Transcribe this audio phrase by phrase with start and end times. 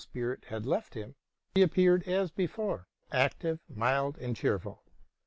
[0.01, 1.13] 73 spirit had left him,
[1.53, 4.83] he appeared as before, active, mild, and cheerful.